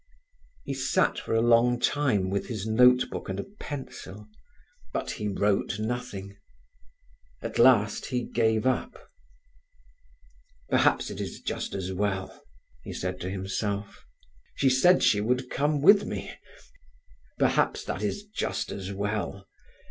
[0.63, 4.27] He sat for a long time with his notebook and a pencil,
[4.91, 6.37] but he wrote nothing.
[7.43, 8.97] At last he gave up.
[10.71, 12.43] "Perhaps it is just as well,"
[12.81, 14.03] he said to himself.
[14.55, 19.47] "She said she would come with me—perhaps that is just as well.